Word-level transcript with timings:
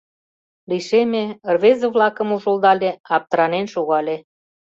Лишеме, 0.69 1.23
рвезе-влакым 1.55 2.29
ужылдале, 2.35 2.91
аптыранен 3.15 3.65
шогале. 3.73 4.17